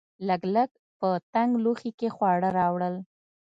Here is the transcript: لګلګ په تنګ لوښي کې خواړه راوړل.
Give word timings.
لګلګ 0.27 0.71
په 0.99 1.09
تنګ 1.33 1.51
لوښي 1.63 1.91
کې 1.99 2.09
خواړه 2.15 2.49
راوړل. 2.59 2.95